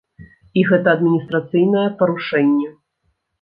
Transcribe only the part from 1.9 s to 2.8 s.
парушэнне.